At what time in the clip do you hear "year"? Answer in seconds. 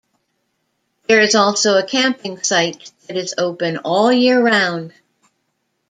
4.11-4.41